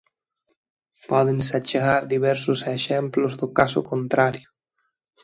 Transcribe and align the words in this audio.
Pódense 1.09 1.51
achegar 1.57 2.01
diversos 2.15 2.59
exemplos 2.75 3.31
do 3.41 3.47
caso 3.57 3.79
contrario. 3.91 4.47